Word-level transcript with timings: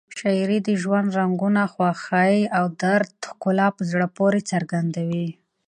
شاعري 0.19 0.59
د 0.63 0.69
ژوند 0.81 1.07
رنګونه، 1.19 1.61
خوښۍ 1.73 2.37
او 2.57 2.65
درد 2.81 3.13
ښکلا 3.29 3.67
په 3.77 3.81
زړه 3.91 4.07
پورې 4.17 4.39
څرګندوي. 4.51 5.27